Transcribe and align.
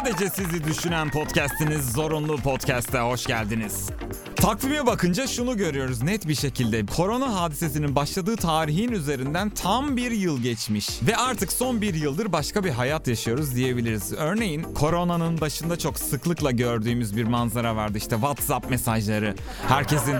Sadece 0.00 0.30
sizi 0.30 0.64
düşünen 0.64 1.10
podcast'iniz 1.10 1.92
Zorunlu 1.92 2.36
Podcast'e 2.36 2.98
hoş 2.98 3.26
geldiniz. 3.26 3.90
Takvime 4.36 4.86
bakınca 4.86 5.26
şunu 5.26 5.56
görüyoruz 5.56 6.02
net 6.02 6.28
bir 6.28 6.34
şekilde. 6.34 6.86
Korona 6.86 7.40
hadisesinin 7.40 7.96
başladığı 7.96 8.36
tarihin 8.36 8.92
üzerinden 8.92 9.50
tam 9.50 9.96
bir 9.96 10.10
yıl 10.10 10.42
geçmiş. 10.42 10.88
Ve 11.02 11.16
artık 11.16 11.52
son 11.52 11.80
bir 11.80 11.94
yıldır 11.94 12.32
başka 12.32 12.64
bir 12.64 12.70
hayat 12.70 13.08
yaşıyoruz 13.08 13.54
diyebiliriz. 13.54 14.12
Örneğin 14.12 14.62
koronanın 14.62 15.40
başında 15.40 15.78
çok 15.78 15.98
sıklıkla 15.98 16.50
gördüğümüz 16.50 17.16
bir 17.16 17.24
manzara 17.24 17.76
vardı. 17.76 17.98
İşte 17.98 18.16
WhatsApp 18.16 18.70
mesajları. 18.70 19.34
Herkesin 19.68 20.16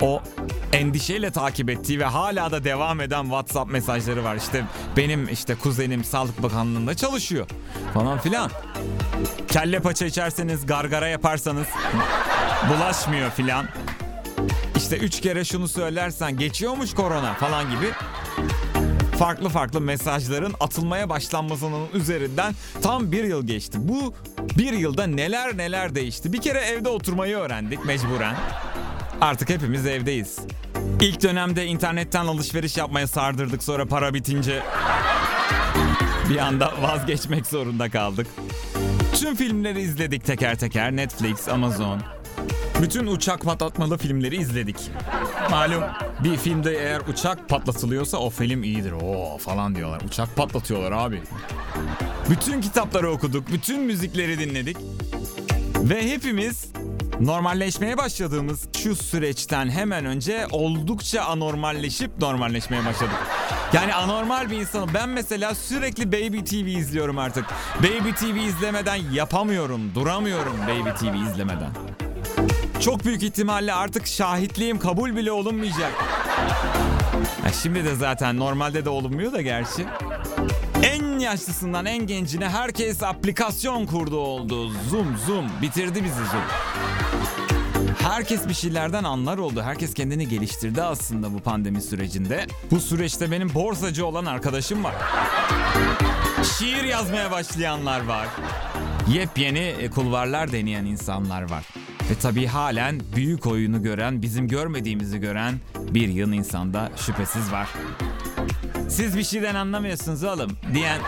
o 0.00 0.22
endişeyle 0.72 1.30
takip 1.30 1.70
ettiği 1.70 1.98
ve 1.98 2.04
hala 2.04 2.50
da 2.50 2.64
devam 2.64 3.00
eden 3.00 3.22
WhatsApp 3.22 3.70
mesajları 3.70 4.24
var. 4.24 4.36
İşte 4.36 4.64
benim 4.96 5.28
işte 5.28 5.54
kuzenim 5.54 6.04
Sağlık 6.04 6.42
Bakanlığı'nda 6.42 6.94
çalışıyor 6.94 7.46
falan 7.94 8.18
filan. 8.18 8.50
Kelle 9.48 9.80
paça 9.80 10.06
içerseniz 10.06 10.66
gargara 10.66 11.08
yaparsanız 11.08 11.66
bulaşmıyor 12.68 13.30
filan. 13.30 13.66
İşte 14.76 14.96
üç 14.96 15.20
kere 15.20 15.44
şunu 15.44 15.68
söylersen 15.68 16.36
geçiyormuş 16.36 16.94
korona 16.94 17.34
falan 17.34 17.70
gibi 17.70 17.86
farklı 19.22 19.48
farklı 19.48 19.80
mesajların 19.80 20.54
atılmaya 20.60 21.08
başlanmasının 21.08 21.88
üzerinden 21.94 22.54
tam 22.82 23.12
bir 23.12 23.24
yıl 23.24 23.46
geçti. 23.46 23.78
Bu 23.80 24.14
bir 24.58 24.72
yılda 24.72 25.06
neler 25.06 25.56
neler 25.56 25.94
değişti. 25.94 26.32
Bir 26.32 26.40
kere 26.40 26.58
evde 26.58 26.88
oturmayı 26.88 27.36
öğrendik 27.36 27.84
mecburen. 27.84 28.36
Artık 29.20 29.48
hepimiz 29.48 29.86
evdeyiz. 29.86 30.38
İlk 31.00 31.22
dönemde 31.22 31.66
internetten 31.66 32.26
alışveriş 32.26 32.76
yapmaya 32.76 33.06
sardırdık 33.06 33.62
sonra 33.62 33.86
para 33.86 34.14
bitince 34.14 34.62
bir 36.30 36.38
anda 36.38 36.72
vazgeçmek 36.82 37.46
zorunda 37.46 37.90
kaldık. 37.90 38.26
Tüm 39.14 39.36
filmleri 39.36 39.80
izledik 39.80 40.24
teker 40.24 40.58
teker. 40.58 40.96
Netflix, 40.96 41.48
Amazon. 41.48 42.00
Bütün 42.82 43.06
uçak 43.06 43.42
patlatmalı 43.42 43.98
filmleri 43.98 44.36
izledik. 44.36 44.76
Malum 45.50 45.82
bir 46.24 46.36
filmde 46.36 46.76
eğer 46.78 47.00
uçak 47.08 47.48
patlatılıyorsa 47.48 48.18
o 48.18 48.30
film 48.30 48.62
iyidir. 48.62 48.92
Oo 48.92 49.38
falan 49.38 49.74
diyorlar. 49.74 50.00
Uçak 50.06 50.36
patlatıyorlar 50.36 50.92
abi. 50.92 51.22
Bütün 52.30 52.60
kitapları 52.60 53.10
okuduk. 53.10 53.48
Bütün 53.52 53.80
müzikleri 53.80 54.38
dinledik. 54.38 54.76
Ve 55.78 56.10
hepimiz 56.10 56.66
normalleşmeye 57.20 57.96
başladığımız 57.96 58.68
şu 58.82 58.96
süreçten 58.96 59.70
hemen 59.70 60.04
önce 60.04 60.46
oldukça 60.50 61.22
anormalleşip 61.22 62.18
normalleşmeye 62.18 62.84
başladık. 62.86 63.16
Yani 63.72 63.94
anormal 63.94 64.50
bir 64.50 64.56
insanım. 64.56 64.90
Ben 64.94 65.08
mesela 65.08 65.54
sürekli 65.54 66.12
Baby 66.12 66.38
TV 66.38 66.66
izliyorum 66.66 67.18
artık. 67.18 67.44
Baby 67.78 68.10
TV 68.10 68.36
izlemeden 68.36 68.98
yapamıyorum, 69.12 69.94
duramıyorum 69.94 70.56
Baby 70.68 70.90
TV 70.90 71.30
izlemeden. 71.30 71.70
Çok 72.84 73.04
büyük 73.04 73.22
ihtimalle 73.22 73.74
artık 73.74 74.06
şahitliğim 74.06 74.78
kabul 74.78 75.16
bile 75.16 75.32
olunmayacak. 75.32 75.92
Ya 77.44 77.52
şimdi 77.62 77.84
de 77.84 77.94
zaten 77.94 78.38
normalde 78.38 78.84
de 78.84 78.90
olunmuyor 78.90 79.32
da 79.32 79.42
gerçi. 79.42 79.86
En 80.82 81.18
yaşlısından 81.18 81.86
en 81.86 82.06
gencine 82.06 82.48
herkes 82.48 83.02
aplikasyon 83.02 83.86
kurdu 83.86 84.16
oldu. 84.18 84.70
Zoom 84.90 85.16
Zoom 85.26 85.50
bitirdi 85.62 86.04
bizi 86.04 86.14
Zoom. 86.14 86.44
Herkes 87.98 88.48
bir 88.48 88.54
şeylerden 88.54 89.04
anlar 89.04 89.38
oldu. 89.38 89.62
Herkes 89.62 89.94
kendini 89.94 90.28
geliştirdi 90.28 90.82
aslında 90.82 91.34
bu 91.34 91.40
pandemi 91.40 91.82
sürecinde. 91.82 92.46
Bu 92.70 92.80
süreçte 92.80 93.30
benim 93.30 93.54
borsacı 93.54 94.06
olan 94.06 94.24
arkadaşım 94.24 94.84
var. 94.84 94.94
Şiir 96.58 96.84
yazmaya 96.84 97.30
başlayanlar 97.30 98.04
var. 98.06 98.28
Yepyeni 99.08 99.90
kulvarlar 99.94 100.52
deneyen 100.52 100.84
insanlar 100.84 101.50
var. 101.50 101.64
Ve 102.10 102.14
tabii 102.22 102.46
halen 102.46 103.00
büyük 103.16 103.46
oyunu 103.46 103.82
gören, 103.82 104.22
bizim 104.22 104.48
görmediğimizi 104.48 105.18
gören 105.18 105.54
bir 105.78 106.08
yığın 106.08 106.32
insanda 106.32 106.90
şüphesiz 106.96 107.52
var. 107.52 107.68
Siz 108.88 109.18
bir 109.18 109.24
şeyden 109.24 109.54
anlamıyorsunuz 109.54 110.24
oğlum 110.24 110.56
diyen 110.74 110.98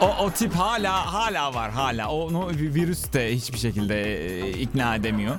o, 0.00 0.06
o 0.24 0.30
tip 0.30 0.54
hala 0.54 1.12
hala 1.12 1.54
var 1.54 1.70
hala. 1.70 2.08
O, 2.08 2.18
o 2.34 2.50
virüs 2.50 3.12
de 3.12 3.34
hiçbir 3.36 3.58
şekilde 3.58 4.26
e, 4.26 4.50
ikna 4.50 4.94
edemiyor. 4.96 5.38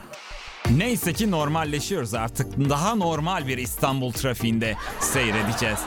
Neyse 0.71 1.13
ki 1.13 1.31
normalleşiyoruz 1.31 2.13
artık. 2.13 2.69
Daha 2.69 2.95
normal 2.95 3.47
bir 3.47 3.57
İstanbul 3.57 4.11
trafiğinde 4.11 4.75
seyredeceğiz. 4.99 5.79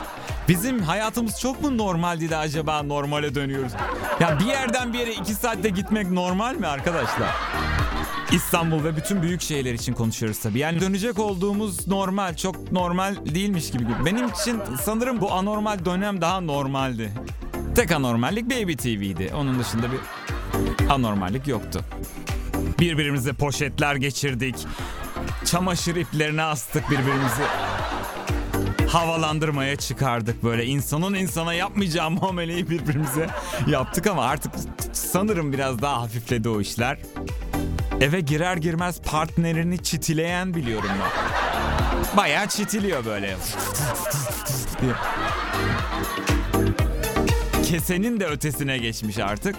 Bizim 0.47 0.81
hayatımız 0.83 1.39
çok 1.39 1.61
mu 1.61 1.77
normaldi 1.77 2.29
de 2.29 2.37
acaba 2.37 2.83
normale 2.83 3.35
dönüyoruz? 3.35 3.71
Ya 4.19 4.39
bir 4.39 4.45
yerden 4.45 4.93
bir 4.93 4.99
yere 4.99 5.13
iki 5.13 5.33
saatte 5.33 5.69
gitmek 5.69 6.11
normal 6.11 6.55
mi 6.55 6.67
arkadaşlar? 6.67 7.29
İstanbul 8.31 8.83
ve 8.83 8.95
bütün 8.95 9.21
büyük 9.21 9.41
şehirler 9.41 9.73
için 9.73 9.93
konuşuyoruz 9.93 10.39
tabii. 10.39 10.59
Yani 10.59 10.81
dönecek 10.81 11.19
olduğumuz 11.19 11.87
normal, 11.87 12.35
çok 12.35 12.71
normal 12.71 13.15
değilmiş 13.25 13.71
gibi. 13.71 13.85
Benim 14.05 14.27
için 14.27 14.59
sanırım 14.83 15.21
bu 15.21 15.33
anormal 15.33 15.85
dönem 15.85 16.21
daha 16.21 16.41
normaldi. 16.41 17.11
Tek 17.75 17.91
anormallik 17.91 18.45
Baby 18.45 18.73
TV'ydi. 18.73 19.31
Onun 19.35 19.59
dışında 19.59 19.87
bir 19.91 19.99
anormallik 20.89 21.47
yoktu. 21.47 21.81
Birbirimize 22.79 23.33
poşetler 23.33 23.95
geçirdik. 23.95 24.55
Çamaşır 25.45 25.95
iplerine 25.95 26.43
astık 26.43 26.89
birbirimizi. 26.89 27.43
Havalandırmaya 28.87 29.75
çıkardık 29.75 30.43
böyle 30.43 30.65
insanın 30.65 31.13
insana 31.13 31.53
yapmayacağı 31.53 32.11
muameleyi 32.11 32.69
birbirimize 32.69 33.29
yaptık 33.67 34.07
ama 34.07 34.23
artık 34.25 34.51
sanırım 34.93 35.53
biraz 35.53 35.81
daha 35.81 36.01
hafifledi 36.01 36.49
o 36.49 36.61
işler. 36.61 36.97
Eve 37.99 38.19
girer 38.21 38.57
girmez 38.57 39.01
partnerini 39.01 39.83
çitileyen 39.83 40.53
biliyorum 40.53 40.89
ben. 40.89 42.17
Bayağı 42.17 42.47
çitiliyor 42.47 43.05
böyle. 43.05 43.35
Kesenin 47.65 48.19
de 48.19 48.25
ötesine 48.25 48.77
geçmiş 48.77 49.17
artık. 49.17 49.55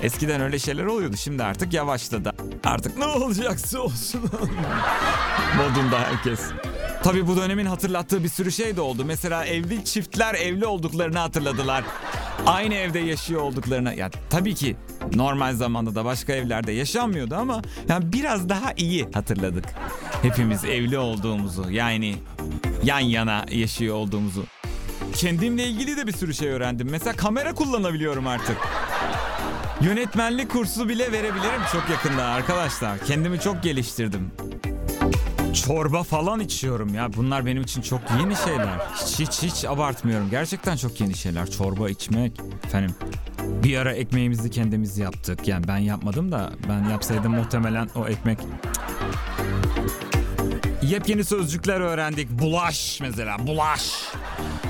Eskiden 0.00 0.40
öyle 0.40 0.58
şeyler 0.58 0.84
oluyordu. 0.84 1.16
Şimdi 1.16 1.42
artık 1.44 1.72
yavaşladı. 1.72 2.32
Artık 2.64 2.98
ne 2.98 3.04
olacaksa 3.04 3.78
olsun. 3.78 4.30
Modunda 5.56 5.98
herkes. 6.00 6.40
Tabi 7.02 7.26
bu 7.26 7.36
dönemin 7.36 7.66
hatırlattığı 7.66 8.24
bir 8.24 8.28
sürü 8.28 8.52
şey 8.52 8.76
de 8.76 8.80
oldu. 8.80 9.04
Mesela 9.04 9.46
evli 9.46 9.84
çiftler 9.84 10.34
evli 10.34 10.66
olduklarını 10.66 11.18
hatırladılar. 11.18 11.84
Aynı 12.46 12.74
evde 12.74 12.98
yaşıyor 12.98 13.40
olduklarını. 13.40 13.94
Ya 13.94 14.10
tabii 14.30 14.54
ki 14.54 14.76
normal 15.14 15.54
zamanda 15.54 15.94
da 15.94 16.04
başka 16.04 16.32
evlerde 16.32 16.72
yaşanmıyordu 16.72 17.34
ama 17.34 17.62
yani 17.88 18.12
biraz 18.12 18.48
daha 18.48 18.72
iyi 18.76 19.08
hatırladık. 19.14 19.64
Hepimiz 20.22 20.64
evli 20.64 20.98
olduğumuzu 20.98 21.70
yani 21.70 22.16
yan 22.82 23.00
yana 23.00 23.44
yaşıyor 23.50 23.94
olduğumuzu. 23.94 24.44
Kendimle 25.14 25.66
ilgili 25.66 25.96
de 25.96 26.06
bir 26.06 26.12
sürü 26.12 26.34
şey 26.34 26.48
öğrendim. 26.48 26.88
Mesela 26.90 27.16
kamera 27.16 27.54
kullanabiliyorum 27.54 28.26
artık. 28.26 28.56
Yönetmenlik 29.80 30.50
kursu 30.50 30.88
bile 30.88 31.12
verebilirim 31.12 31.60
çok 31.72 31.90
yakında 31.90 32.24
arkadaşlar. 32.24 32.98
Kendimi 32.98 33.40
çok 33.40 33.62
geliştirdim. 33.62 34.30
Çorba 35.66 36.02
falan 36.02 36.40
içiyorum 36.40 36.94
ya. 36.94 37.12
Bunlar 37.16 37.46
benim 37.46 37.62
için 37.62 37.82
çok 37.82 38.00
yeni 38.20 38.36
şeyler. 38.36 38.78
Hiç 38.94 39.18
hiç 39.18 39.42
hiç 39.42 39.64
abartmıyorum. 39.64 40.30
Gerçekten 40.30 40.76
çok 40.76 41.00
yeni 41.00 41.14
şeyler. 41.14 41.50
Çorba 41.50 41.90
içmek. 41.90 42.40
Efendim 42.64 42.94
bir 43.64 43.76
ara 43.76 43.92
ekmeğimizi 43.92 44.50
kendimiz 44.50 44.98
yaptık. 44.98 45.48
Yani 45.48 45.68
ben 45.68 45.78
yapmadım 45.78 46.32
da 46.32 46.52
ben 46.68 46.90
yapsaydım 46.90 47.34
muhtemelen 47.34 47.88
o 47.96 48.08
ekmek 48.08 48.38
Yepyeni 50.82 51.24
sözcükler 51.24 51.80
öğrendik. 51.80 52.30
Bulaş 52.30 53.00
mesela. 53.00 53.46
Bulaş. 53.46 54.02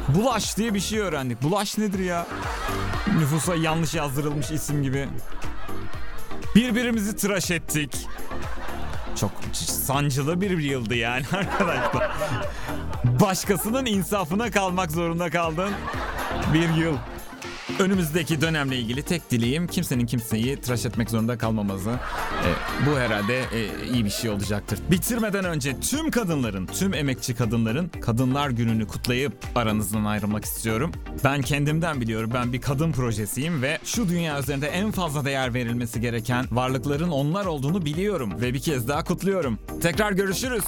Bulaş 0.08 0.56
diye 0.56 0.74
bir 0.74 0.80
şey 0.80 0.98
öğrendik. 0.98 1.42
Bulaş 1.42 1.78
nedir 1.78 1.98
ya? 1.98 2.26
Nüfusa 3.18 3.54
yanlış 3.54 3.94
yazdırılmış 3.94 4.50
isim 4.50 4.82
gibi. 4.82 5.08
Birbirimizi 6.54 7.16
tıraş 7.16 7.50
ettik. 7.50 8.06
Çok 9.20 9.30
sancılı 9.86 10.40
bir 10.40 10.58
yıldı 10.58 10.94
yani 10.94 11.24
arkadaşlar. 11.32 12.10
Başkasının 13.04 13.86
insafına 13.86 14.50
kalmak 14.50 14.90
zorunda 14.90 15.30
kaldın. 15.30 15.72
Bir 16.54 16.68
yıl. 16.74 16.96
Önümüzdeki 17.78 18.40
dönemle 18.40 18.76
ilgili 18.76 19.02
tek 19.02 19.30
dileğim 19.30 19.66
kimsenin 19.66 20.06
kimseyi 20.06 20.56
tıraş 20.56 20.86
etmek 20.86 21.10
zorunda 21.10 21.38
kalmaması. 21.38 21.90
E, 21.90 22.50
bu 22.86 22.98
herhalde 22.98 23.40
e, 23.40 23.88
iyi 23.92 24.04
bir 24.04 24.10
şey 24.10 24.30
olacaktır. 24.30 24.78
Bitirmeden 24.90 25.44
önce 25.44 25.80
tüm 25.80 26.10
kadınların, 26.10 26.66
tüm 26.66 26.94
emekçi 26.94 27.34
kadınların 27.34 27.88
Kadınlar 28.00 28.50
Günü'nü 28.50 28.86
kutlayıp 28.86 29.32
aranızdan 29.54 30.04
ayrılmak 30.04 30.44
istiyorum. 30.44 30.92
Ben 31.24 31.42
kendimden 31.42 32.00
biliyorum. 32.00 32.30
Ben 32.34 32.52
bir 32.52 32.60
kadın 32.60 32.92
projesiyim 32.92 33.62
ve 33.62 33.78
şu 33.84 34.08
dünya 34.08 34.40
üzerinde 34.40 34.66
en 34.68 34.90
fazla 34.90 35.24
değer 35.24 35.54
verilmesi 35.54 36.00
gereken 36.00 36.46
varlıkların 36.50 37.08
onlar 37.08 37.46
olduğunu 37.46 37.84
biliyorum 37.84 38.40
ve 38.40 38.54
bir 38.54 38.60
kez 38.60 38.88
daha 38.88 39.04
kutluyorum. 39.04 39.58
Tekrar 39.82 40.12
görüşürüz. 40.12 40.64